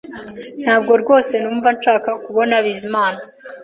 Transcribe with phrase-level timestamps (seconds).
[0.63, 3.21] Ntabwo rwose numva nshaka kubona Bizimana